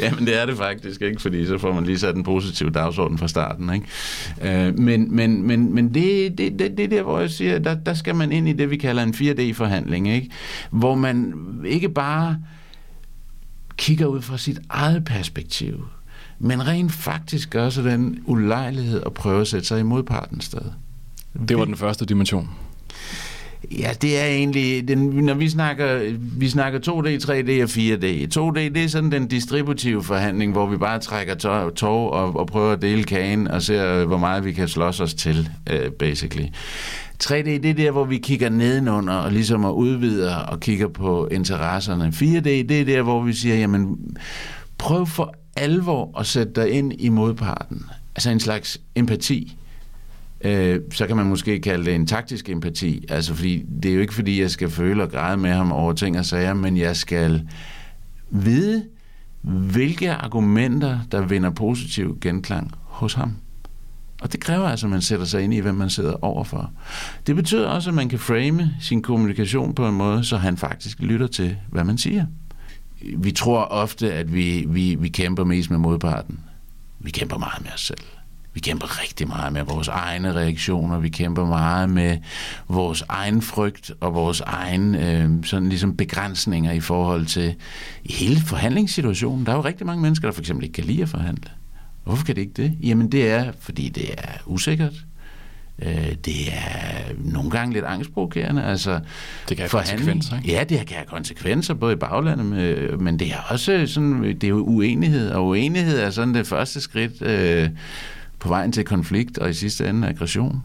[0.15, 1.21] men det er det faktisk, ikke?
[1.21, 3.73] fordi så får man lige sat en positiv dagsorden fra starten.
[3.73, 4.67] Ikke?
[4.67, 7.75] Øh, men men, men, men det, det, det, det er der, hvor jeg siger, der,
[7.75, 10.29] der skal man ind i det, vi kalder en 4D-forhandling, ikke?
[10.69, 11.33] hvor man
[11.65, 12.37] ikke bare
[13.77, 15.85] kigger ud fra sit eget perspektiv,
[16.39, 20.61] men rent faktisk gør sig den ulejlighed at prøve at sætte sig i modpartens sted.
[21.49, 22.49] Det var den første dimension.
[23.71, 28.37] Ja, det er egentlig, den, når vi snakker, vi snakker 2D, 3D og 4D.
[28.37, 32.47] 2D, det er sådan den distributive forhandling, hvor vi bare trækker tog, tog og, og
[32.47, 36.47] prøver at dele kagen og ser, hvor meget vi kan slås os til, uh, basically.
[37.23, 41.27] 3D, det er der, hvor vi kigger nedenunder og ligesom og udvider og kigger på
[41.27, 42.13] interesserne.
[42.15, 43.97] 4D, det er der, hvor vi siger, jamen,
[44.77, 47.85] prøv for alvor at sætte dig ind i modparten.
[48.15, 49.57] Altså en slags empati
[50.45, 53.05] øh, så kan man måske kalde det en taktisk empati.
[53.09, 55.93] Altså, fordi det er jo ikke, fordi jeg skal føle og græde med ham over
[55.93, 57.47] ting og sager, men jeg skal
[58.29, 58.85] vide,
[59.41, 63.33] hvilke argumenter, der vinder positiv genklang hos ham.
[64.21, 66.71] Og det kræver altså, at man sætter sig ind i, hvem man sidder overfor.
[67.27, 70.99] Det betyder også, at man kan frame sin kommunikation på en måde, så han faktisk
[70.99, 72.25] lytter til, hvad man siger.
[73.17, 76.39] Vi tror ofte, at vi, vi, vi kæmper mest med modparten.
[76.99, 78.14] Vi kæmper meget med os selv.
[78.55, 82.17] Vi kæmper rigtig meget med vores egne reaktioner, vi kæmper meget med
[82.67, 87.55] vores egen frygt og vores egen øh, sådan ligesom begrænsninger i forhold til
[88.09, 89.45] hele forhandlingssituationen.
[89.45, 91.49] Der er jo rigtig mange mennesker, der for eksempel ikke kan lide at forhandle.
[92.03, 92.77] Hvorfor kan det ikke det?
[92.83, 94.93] Jamen det er, fordi det er usikkert.
[95.81, 98.63] Øh, det er nogle gange lidt angstprovokerende.
[98.63, 98.99] Altså,
[99.49, 100.51] det kan have konsekvenser, ikke?
[100.51, 104.43] Ja, det kan have konsekvenser, både i baglandet, med, men det er også sådan, det
[104.43, 107.69] er jo uenighed, og uenighed er sådan det første skridt øh,
[108.45, 110.63] på vejen til konflikt og i sidste ende aggression.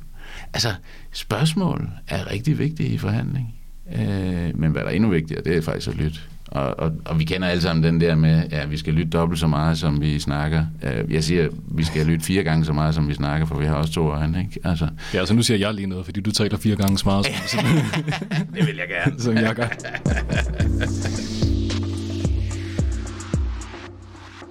[0.53, 0.69] Altså,
[1.13, 3.55] spørgsmål er rigtig vigtige i forhandling.
[3.93, 6.19] Øh, men hvad der er endnu vigtigere, det er faktisk at lytte.
[6.47, 9.41] Og, og, og vi kender alle sammen den der med, ja, vi skal lytte dobbelt
[9.41, 10.67] så meget, som vi snakker.
[10.83, 13.67] Øh, jeg siger, vi skal lytte fire gange så meget, som vi snakker, for vi
[13.67, 14.41] har også to øjne.
[14.41, 14.61] Ikke?
[14.65, 14.85] Altså.
[14.85, 17.27] Ja, så altså, nu siger jeg lige noget, fordi du taler fire gange så meget.
[17.27, 17.65] Som,
[18.55, 19.21] det vil jeg gerne.
[19.23, 19.69] Som jeg gør.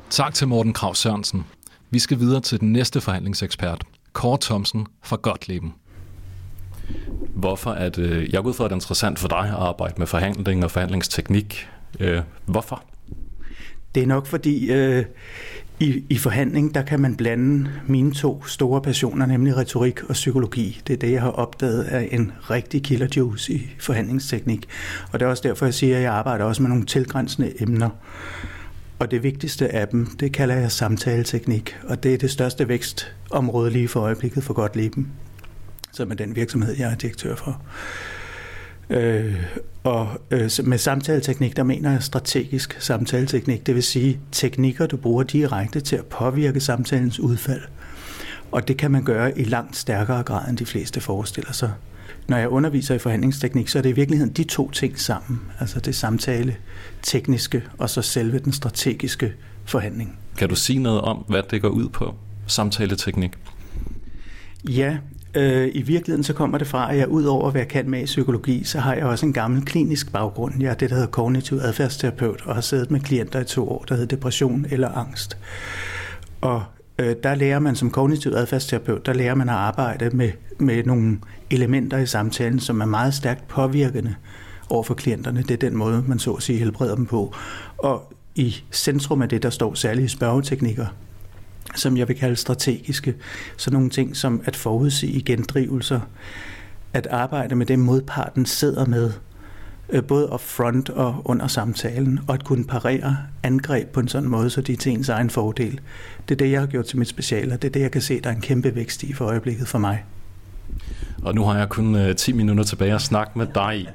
[0.10, 1.46] tak til Morten Krav Sørensen.
[1.92, 5.74] Vi skal videre til den næste forhandlingsekspert, Kåre Thomsen fra Gotleben.
[7.36, 9.96] Hvorfor er det, jeg går ud fra, at det er interessant for dig at arbejde
[9.98, 11.68] med forhandling og forhandlingsteknik.
[12.00, 12.84] Øh, hvorfor?
[13.96, 15.06] Det er nok fordi, øh,
[15.80, 20.82] i, i forhandling, der kan man blande mine to store passioner, nemlig retorik og psykologi.
[20.88, 24.68] Det er det, jeg har opdaget af en rigtig killer juice i forhandlingsteknik.
[25.12, 27.90] Og det er også derfor, jeg siger, at jeg arbejder også med nogle tilgrænsende emner.
[29.00, 33.72] Og det vigtigste af dem, det kalder jeg samtaleteknik, og det er det største vækstområde
[33.72, 35.12] lige for øjeblikket for Gottlieben,
[35.92, 37.62] som er den virksomhed, jeg er direktør for.
[38.90, 39.44] Øh,
[39.84, 45.24] og øh, med samtaleteknik, der mener jeg strategisk samtaleteknik, det vil sige teknikker, du bruger
[45.24, 47.62] direkte til at påvirke samtalens udfald.
[48.52, 51.72] Og det kan man gøre i langt stærkere grad, end de fleste forestiller sig
[52.30, 55.42] når jeg underviser i forhandlingsteknik, så er det i virkeligheden de to ting sammen.
[55.60, 56.56] Altså det samtale
[57.02, 59.34] tekniske og så selve den strategiske
[59.66, 60.18] forhandling.
[60.38, 62.16] Kan du sige noget om, hvad det går ud på,
[62.48, 63.32] samtaleteknik?
[64.70, 64.98] Ja,
[65.36, 68.02] øh, i virkeligheden så kommer det fra, at jeg ud over at være kendt med
[68.02, 70.54] i psykologi, så har jeg også en gammel klinisk baggrund.
[70.60, 73.86] Jeg er det, der hedder kognitiv adfærdsterapeut, og har siddet med klienter i to år,
[73.90, 75.38] der hedder depression eller angst.
[76.42, 76.64] Og
[77.00, 81.20] øh, der lærer man som kognitiv adfærdsterapeut, der lærer man at arbejde med, med nogle
[81.52, 84.16] elementer i samtalen, som er meget stærkt påvirkende
[84.70, 85.42] over for klienterne.
[85.42, 87.34] Det er den måde, man så at sige helbreder dem på.
[87.78, 90.86] Og i centrum af det, der står særlige spørgeteknikker,
[91.76, 93.16] som jeg vil kalde strategiske.
[93.58, 96.00] Så nogle ting som at forudsige gendrivelser,
[96.94, 99.12] at arbejde med det modparten sidder med,
[99.92, 104.30] Øh, både op front og under samtalen, og at kunne parere angreb på en sådan
[104.30, 105.80] måde, så de er til ens egen fordel.
[106.30, 108.02] Det er det, jeg har gjort til mit special, og det er det, jeg kan
[108.02, 110.04] se, der er en kæmpe vækst i for øjeblikket for mig.
[111.24, 113.88] Og nu har jeg kun øh, 10 minutter tilbage at snakke med dig.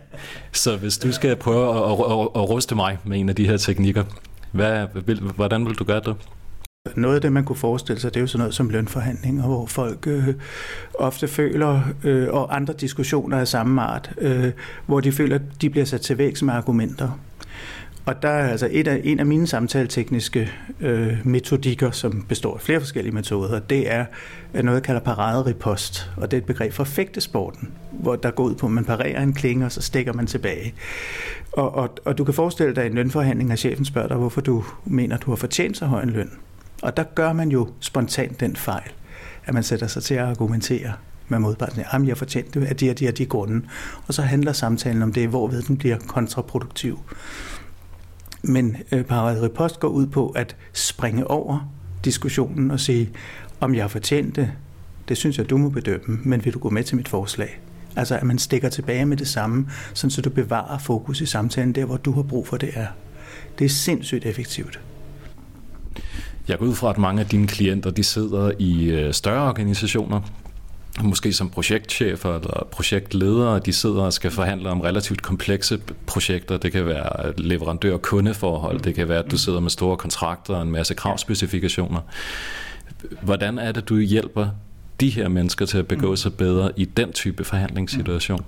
[0.52, 3.46] Så hvis du skal prøve at, at, at, at ruste mig med en af de
[3.46, 4.04] her teknikker,
[4.52, 4.86] hvad,
[5.36, 6.16] hvordan vil du gøre det?
[6.96, 9.66] Noget af det, man kunne forestille sig, det er jo sådan noget som lønforhandlinger, hvor
[9.66, 10.28] folk øh,
[10.94, 14.52] ofte føler, øh, og andre diskussioner af samme art, øh,
[14.86, 17.18] hvor de føler, at de bliver sat til væk med argumenter.
[18.06, 22.60] Og der er altså et af, en af mine samtaletekniske øh, metodikker, som består af
[22.60, 24.04] flere forskellige metoder, det er
[24.54, 28.54] noget, jeg kalder paraderipost, og det er et begreb for fægtesporten, hvor der går ud
[28.54, 30.74] på, at man parerer en klinge, og så stikker man tilbage.
[31.52, 34.64] Og, og, og du kan forestille dig en lønforhandling, at chefen spørger dig, hvorfor du
[34.84, 36.30] mener, du har fortjent så høj en løn.
[36.82, 38.90] Og der gør man jo spontant den fejl,
[39.44, 40.92] at man sætter sig til at argumentere
[41.28, 41.82] med modparten.
[41.92, 43.66] Jamen, jeg fortjente det af de og de og de grunde.
[44.06, 47.00] Og så handler samtalen om det, hvorved den bliver kontraproduktiv.
[48.42, 51.72] Men øh, repost går ud på at springe over
[52.04, 53.10] diskussionen og sige,
[53.60, 54.52] om jeg fortjente det,
[55.08, 57.60] det synes jeg, du må bedømme, men vil du gå med til mit forslag?
[57.96, 61.74] Altså, at man stikker tilbage med det samme, sådan så du bevarer fokus i samtalen
[61.74, 62.86] der, hvor du har brug for det er.
[63.58, 64.80] Det er sindssygt effektivt.
[66.48, 70.20] Jeg går ud fra, at mange af dine klienter de sidder i øh, større organisationer,
[71.02, 76.56] måske som projektchefer eller projektledere, de sidder og skal forhandle om relativt komplekse projekter.
[76.56, 80.62] Det kan være øh, leverandør-kundeforhold, det kan være, at du sidder med store kontrakter og
[80.62, 82.00] en masse kravspecifikationer.
[83.22, 84.48] Hvordan er det, du hjælper
[85.00, 88.44] de her mennesker til at begå sig bedre i den type forhandlingssituation?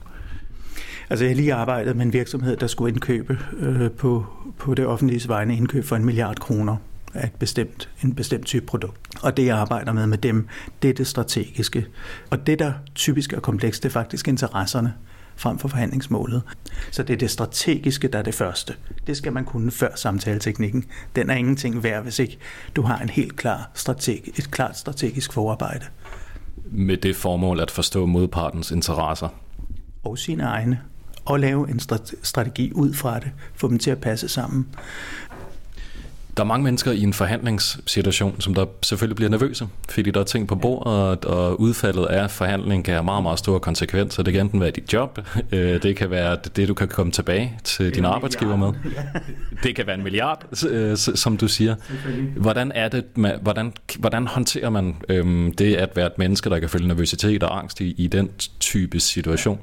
[1.10, 4.26] Altså jeg har lige arbejdet med en virksomhed, der skulle indkøbe øh, på,
[4.58, 6.76] på det offentlige vegne indkøb for en milliard kroner
[7.16, 8.98] af et bestemt, en bestemt type produkt.
[9.22, 10.48] Og det, jeg arbejder med med dem,
[10.82, 11.86] det er det strategiske.
[12.30, 14.94] Og det, der typisk er komplekst, det er faktisk interesserne
[15.36, 16.42] frem for forhandlingsmålet.
[16.90, 18.74] Så det er det strategiske, der er det første.
[19.06, 20.84] Det skal man kunne før samtaleteknikken.
[21.16, 22.38] Den er ingenting værd, hvis ikke
[22.76, 25.84] du har en helt klar strategi, et klart strategisk forarbejde.
[26.64, 29.28] Med det formål at forstå modpartens interesser.
[30.04, 30.80] Og sine egne.
[31.24, 31.80] Og lave en
[32.22, 33.30] strategi ud fra det.
[33.54, 34.66] Få dem til at passe sammen.
[36.36, 40.24] Der er mange mennesker i en forhandlingssituation, som der selvfølgelig bliver nervøse, fordi der er
[40.24, 44.22] ting på bordet, og udfaldet af forhandlingen kan have meget, meget store konsekvenser.
[44.22, 45.18] Det kan enten være dit job,
[45.52, 48.72] øh, det kan være det, du kan komme tilbage til din arbejdsgiver med.
[49.62, 51.74] Det kan være en milliard, øh, som du siger.
[52.36, 53.04] Hvordan er det,
[53.42, 57.58] hvordan, hvordan håndterer man øhm, det at være et menneske, der kan føle nervøsitet og
[57.58, 59.58] angst i, i den type situation?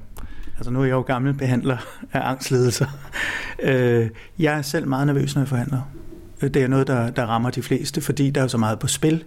[0.57, 1.77] Altså nu er jeg jo gammel behandler
[2.13, 2.85] af angstledelser.
[3.63, 4.09] Øh,
[4.39, 5.81] jeg er selv meget nervøs, når jeg forhandler.
[6.49, 9.23] Det er noget, der, der rammer de fleste, fordi der er så meget på spil,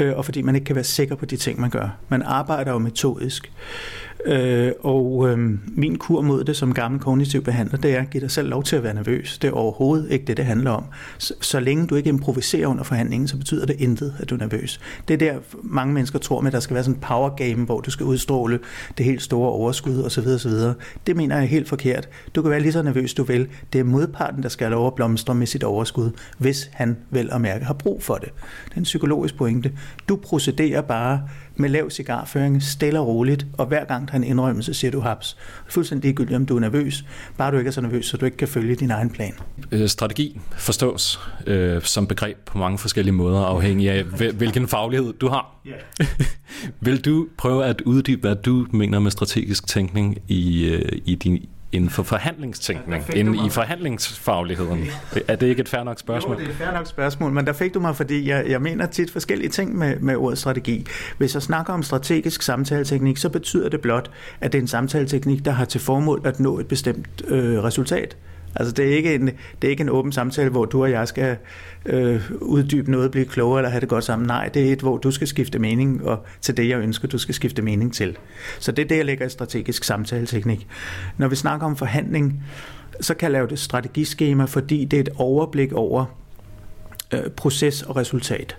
[0.00, 1.96] øh, og fordi man ikke kan være sikker på de ting, man gør.
[2.08, 3.52] Man arbejder jo metodisk.
[4.26, 8.20] Øh, og øh, min kur mod det som gammel kognitiv behandler, det er at give
[8.20, 9.38] dig selv lov til at være nervøs.
[9.38, 10.84] Det er overhovedet ikke det, det handler om.
[11.18, 14.38] Så, så længe du ikke improviserer under forhandlingen, så betyder det intet, at du er
[14.38, 14.80] nervøs.
[15.08, 17.64] Det er der, mange mennesker tror med, at der skal være sådan en power game,
[17.64, 18.58] hvor du skal udstråle
[18.98, 20.26] det helt store overskud osv.
[20.26, 20.52] osv.
[21.06, 22.08] Det mener jeg er helt forkert.
[22.34, 23.48] Du kan være lige så nervøs, du vil.
[23.72, 27.40] Det er modparten, der skal lov at blomstre med sit overskud, hvis han vel og
[27.40, 28.28] mærke har brug for det.
[28.64, 29.72] Det er en psykologisk pointe.
[30.08, 31.22] Du procederer bare
[31.56, 35.00] med lav cigarføring, stille og roligt, og hver gang der er en indrømmelse, siger du
[35.00, 35.36] haps.
[35.68, 37.04] Fuldstændig ligegyldigt, om du er nervøs,
[37.38, 39.34] bare du ikke er så nervøs, så du ikke kan følge din egen plan.
[39.72, 45.28] Øh, strategi forstås øh, som begreb på mange forskellige måder, afhængig af hvilken faglighed du
[45.28, 45.56] har.
[45.66, 45.80] Yeah.
[46.80, 51.48] Vil du prøve at uddybe, hvad du mener med strategisk tænkning i, øh, i din
[51.72, 54.84] inden for forhandlingstænkning, inden i forhandlingsfagligheden?
[55.28, 56.34] Er det ikke et fair nok spørgsmål?
[56.34, 58.62] Jo, det er et fair nok spørgsmål, men der fik du mig, fordi jeg, jeg
[58.62, 60.86] mener tit forskellige ting med, med ordet strategi.
[61.18, 65.44] Hvis jeg snakker om strategisk samtaleteknik, så betyder det blot, at det er en samtaleteknik,
[65.44, 68.16] der har til formål at nå et bestemt øh, resultat.
[68.56, 71.08] Altså det er, ikke en, det er ikke en åben samtale, hvor du og jeg
[71.08, 71.36] skal
[71.86, 74.26] øh, uddybe noget, blive klogere eller have det godt sammen.
[74.26, 77.18] Nej, det er et, hvor du skal skifte mening og til det, jeg ønsker, du
[77.18, 78.16] skal skifte mening til.
[78.58, 80.66] Så det er det, jeg lægger i strategisk samtaleteknik.
[81.18, 82.42] Når vi snakker om forhandling,
[83.00, 86.04] så kan jeg lave det strategiskema, fordi det er et overblik over
[87.12, 88.56] øh, proces og resultat.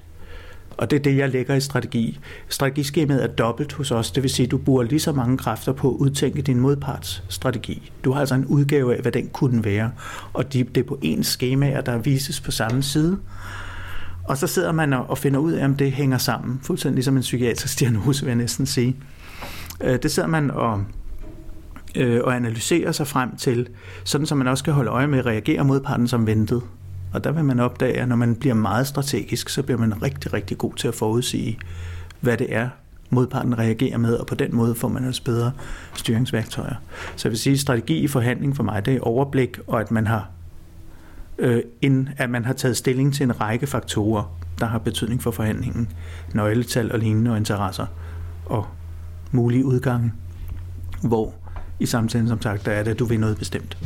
[0.82, 2.20] Og det er det, jeg lægger i strategi.
[2.50, 5.74] Strategiskemaet er dobbelt hos os, det vil sige, at du bruger lige så mange kræfter
[5.74, 7.91] på at udtænke din modparts strategi.
[8.04, 9.91] Du har altså en udgave af, hvad den kunne være.
[10.34, 13.17] Og det er på én skema, der vises på samme side.
[14.24, 16.60] Og så sidder man og finder ud af, om det hænger sammen.
[16.63, 18.96] Fuldstændig ligesom en psykiatrisk diagnose, vil jeg næsten sige.
[19.82, 20.84] Øh, det sidder man og,
[21.96, 23.67] øh, og analyserer sig frem til,
[24.04, 26.62] sådan som man også kan holde øje med at reagere modparten som ventet.
[27.13, 30.34] Og der vil man opdage, at når man bliver meget strategisk, så bliver man rigtig,
[30.34, 31.60] rigtig god til at forudsige,
[32.19, 32.69] hvad det er,
[33.10, 35.52] modparten reagerer med, og på den måde får man også bedre
[35.95, 36.76] styringsværktøjer.
[37.15, 39.91] Så jeg vil sige, at strategi i forhandling for mig, det er overblik, og at
[39.91, 40.30] man har
[41.38, 45.32] øh, ind, at man har taget stilling til en række faktorer, der har betydning for
[45.32, 45.89] forhandlingen.
[46.34, 47.86] Nøgletal og lignende og interesser
[48.45, 48.67] og
[49.32, 50.13] mulige udgange,
[51.04, 51.34] hvor
[51.80, 53.78] i samtalen som sagt, der er det, at du vil noget bestemt.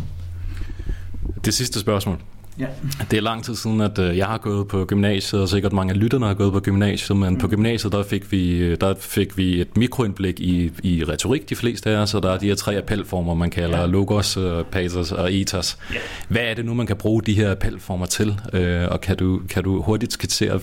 [1.45, 2.17] Det sidste spørgsmål.
[2.59, 2.65] Ja.
[3.11, 5.93] Det er lang tid siden, at øh, jeg har gået på gymnasiet, og sikkert mange
[5.93, 7.39] af lytterne har gået på gymnasiet, men mm.
[7.39, 11.89] på gymnasiet der fik, vi, der fik vi et mikroindblik i, i retorik, de fleste
[11.89, 13.85] af os, og der er de her tre appelformer, man kalder ja.
[13.85, 15.77] logos, øh, pathos og ethos.
[15.93, 15.99] Ja.
[16.27, 19.41] Hvad er det nu, man kan bruge de her appelformer til, øh, og kan du,
[19.49, 20.59] kan du hurtigt skitsere,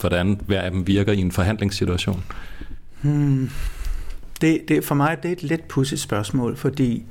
[0.00, 2.24] hvordan hver af dem virker i en forhandlingssituation?
[3.02, 3.50] Hmm.
[4.40, 7.04] Det, det, for mig det er et lidt pudsigt spørgsmål, fordi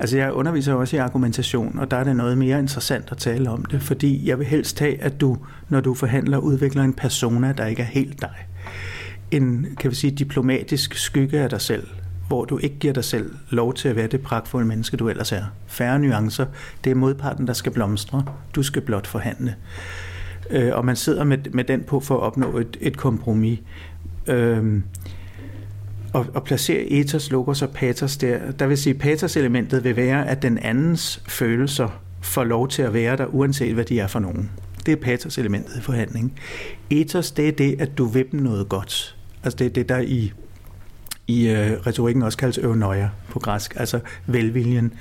[0.00, 3.50] Altså jeg underviser også i argumentation, og der er det noget mere interessant at tale
[3.50, 7.52] om det, fordi jeg vil helst have, at du, når du forhandler, udvikler en persona,
[7.52, 8.34] der ikke er helt dig.
[9.30, 11.86] En, kan vi sige, diplomatisk skygge af dig selv,
[12.28, 15.32] hvor du ikke giver dig selv lov til at være det pragtfulde menneske, du ellers
[15.32, 15.44] er.
[15.66, 16.46] Færre nuancer.
[16.84, 18.24] Det er modparten, der skal blomstre.
[18.54, 19.54] Du skal blot forhandle.
[20.50, 23.58] Øh, og man sidder med, med den på for at opnå et, et kompromis.
[24.26, 24.80] Øh,
[26.14, 30.42] at, at placere ethos, logos og pathos der, der vil sige, pathos-elementet vil være, at
[30.42, 34.50] den andens følelser får lov til at være der, uanset hvad de er for nogen.
[34.86, 36.38] Det er pathos-elementet i forhandling.
[36.90, 39.16] Ethos, det er det, at du vil dem noget godt.
[39.44, 40.32] Altså det er det, der i,
[41.26, 44.92] i uh, retorikken også kaldes øvnøjer på græsk, altså velviljen.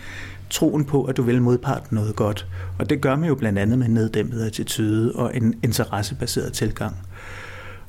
[0.50, 2.48] Troen på, at du vil modparten noget godt.
[2.80, 6.96] Og det gør man jo blandt andet med neddæmpet attitude og en interessebaseret tilgang.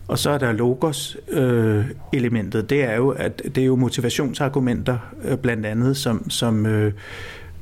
[0.08, 2.62] Og så er der logos-elementet.
[2.62, 6.92] Øh, det er jo, at det er jo motivationsargumenter øh, blandt andet, som, som øh,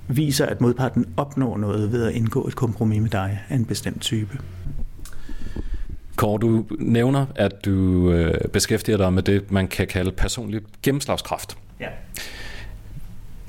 [0.08, 4.00] viser, at modparten opnår noget ved at indgå et kompromis med dig af en bestemt
[4.00, 4.38] type.
[6.16, 11.56] Kåre, du nævner, at du øh, beskæftiger dig med det, man kan kalde personlig gennemslagskraft.
[11.80, 11.88] Ja.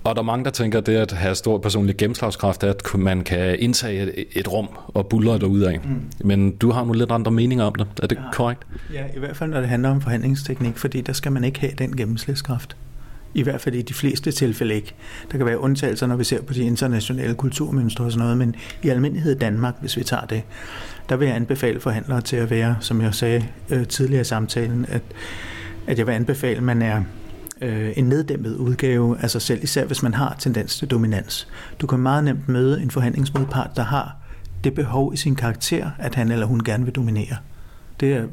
[0.04, 2.96] Og der er mange, der tænker, at det at have stor personlig gennemslagskraft er, at
[2.96, 5.80] man kan indtage et, et rum og buller af.
[5.84, 6.02] Mm.
[6.24, 7.88] Men du har nogle lidt andre meninger om det.
[8.04, 8.22] Er det ja.
[8.34, 8.68] korrekt?
[8.94, 11.74] Ja, i hvert fald når det handler om forhandlingsteknik, fordi der skal man ikke have
[11.78, 12.76] den gennemslagskraft.
[13.34, 14.94] I hvert fald i de fleste tilfælde ikke.
[15.32, 18.56] Der kan være undtagelser, når vi ser på de internationale kulturmønstre og sådan noget, men
[18.84, 20.42] i almindelighed Danmark, hvis vi tager det,
[21.10, 24.86] der vil jeg anbefale forhandlere til at være, som jeg sagde øh, tidligere i samtalen,
[24.90, 25.02] at,
[25.88, 27.04] at jeg vil anbefale, at man er
[27.62, 31.48] øh, en neddæmpet udgave af sig selv, især hvis man har tendens til dominans.
[31.82, 34.16] Du kan meget nemt møde en forhandlingsmodpart, der har
[34.64, 37.38] det behov i sin karakter, at han eller hun gerne vil dominere.
[38.00, 38.26] Det er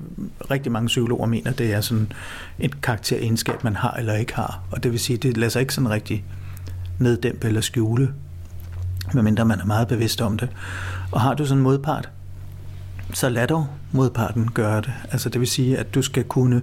[0.50, 2.12] rigtig mange psykologer mener, det er sådan
[2.59, 4.62] et karakteregenskab, man har eller ikke har.
[4.70, 6.24] Og det vil sige, det lader sig ikke sådan rigtig
[6.98, 8.14] neddæmpe eller skjule,
[9.14, 10.48] medmindre man er meget bevidst om det.
[11.12, 12.09] Og har du sådan en modpart,
[13.12, 14.92] så lad dog modparten gøre det.
[15.11, 16.62] Altså det vil sige, at du skal kunne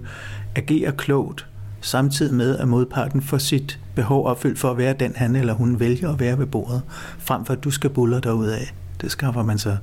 [0.56, 1.46] agere klogt,
[1.80, 5.80] samtidig med at modparten får sit behov opfyldt for at være den han eller hun
[5.80, 6.82] vælger at være ved bordet,
[7.18, 8.74] frem for at du skal buller dig ud af.
[9.00, 9.78] Det skaffer man sig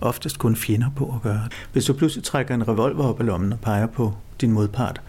[0.00, 1.48] oftest kun fjender på at gøre.
[1.72, 5.00] Hvis du pludselig trækker en revolver op af lommen og peger på din modpart,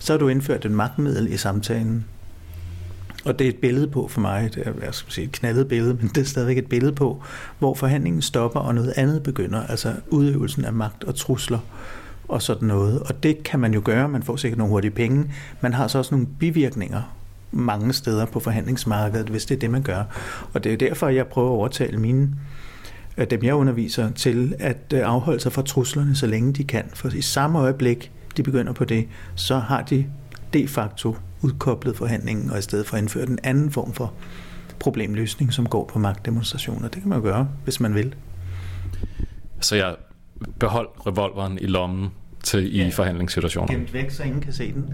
[0.00, 2.04] så har du indført en magtmiddel i samtalen.
[3.24, 5.68] Og det er et billede på for mig, det er jeg skal sige, et knaldet
[5.68, 7.22] billede, men det er stadigvæk et billede på,
[7.58, 11.58] hvor forhandlingen stopper, og noget andet begynder, altså udøvelsen af magt og trusler
[12.32, 13.00] og sådan noget.
[13.00, 15.30] Og det kan man jo gøre, man får sikkert nogle hurtige penge.
[15.60, 17.02] Man har så også nogle bivirkninger
[17.52, 20.02] mange steder på forhandlingsmarkedet, hvis det er det, man gør.
[20.52, 22.30] Og det er derfor, jeg prøver at overtale mine
[23.16, 26.84] øh, dem jeg underviser til at øh, afholde sig fra truslerne, så længe de kan.
[26.94, 30.06] For i samme øjeblik, de begynder på det, så har de
[30.52, 34.12] de facto udkoblet forhandlingen, og i stedet for indført en anden form for
[34.78, 36.88] problemløsning, som går på magtdemonstrationer.
[36.88, 38.14] Det kan man jo gøre, hvis man vil.
[39.60, 39.96] Så jeg
[40.60, 42.08] behold revolveren i lommen
[42.44, 42.86] til ja.
[42.86, 43.74] i forhandlingssituationer.
[43.74, 44.84] Gemt væk, så ingen kan se den.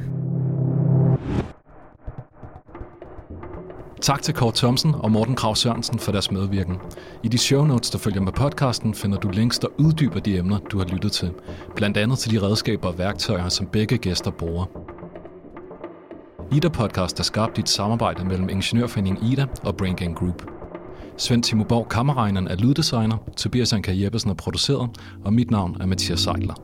[4.00, 6.76] Tak til Kort Thomsen og Morten Krav Sørensen for deres medvirken.
[7.22, 10.58] I de show notes, der følger med podcasten, finder du links, der uddyber de emner,
[10.58, 11.30] du har lyttet til.
[11.76, 14.64] Blandt andet til de redskaber og værktøjer, som begge gæster bruger.
[16.52, 20.42] Ida Podcast er skabt i et samarbejde mellem Ingeniørforeningen Ida og Brain Gang Group.
[21.16, 24.90] Svend Timo Borg Kammerregneren er lyddesigner, Tobias Anker Jeppesen er produceret,
[25.24, 26.54] og mit navn er Mathias Seidler.